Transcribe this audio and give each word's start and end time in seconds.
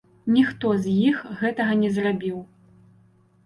Ніхто 0.35 0.71
з 0.85 0.93
іх 1.11 1.21
гэтага 1.43 1.77
не 1.85 1.93
зрабіў. 2.01 2.37